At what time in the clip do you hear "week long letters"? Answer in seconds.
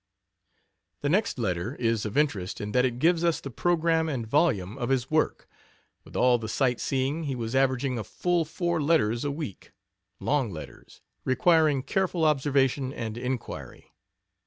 9.29-11.01